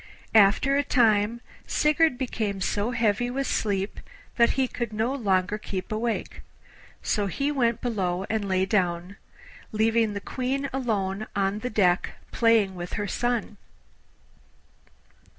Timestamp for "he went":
7.27-7.81